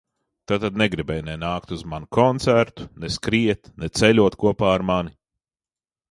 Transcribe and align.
Tātad 0.51 0.77
negribēji 0.81 1.25
ne 1.25 1.33
nākt 1.41 1.73
uz 1.75 1.83
manu 1.91 2.07
koncertu, 2.17 2.87
ne 3.03 3.09
skriet, 3.15 3.69
ne 3.83 3.91
ceļot 3.99 4.39
kopā 4.45 4.71
ar 4.79 4.85
mani? 4.91 5.13